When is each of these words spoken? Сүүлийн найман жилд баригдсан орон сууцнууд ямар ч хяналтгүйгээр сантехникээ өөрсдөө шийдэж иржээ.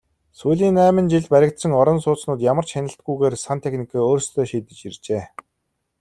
Сүүлийн 0.39 0.73
найман 0.79 1.07
жилд 1.11 1.27
баригдсан 1.33 1.71
орон 1.81 1.99
сууцнууд 2.05 2.39
ямар 2.51 2.65
ч 2.67 2.69
хяналтгүйгээр 2.75 3.35
сантехникээ 3.47 4.01
өөрсдөө 4.09 4.43
шийдэж 4.49 4.79
иржээ. 4.89 5.23